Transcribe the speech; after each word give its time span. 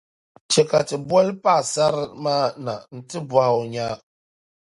Chɛ 0.51 0.61
ka 0.69 0.79
ti 0.87 0.95
boli 1.09 1.31
paɣisarili 1.43 2.07
maa 2.23 2.47
na 2.65 2.73
nti 2.97 3.17
bɔhi 3.29 3.51
o 3.59 3.63
nya. 3.73 3.87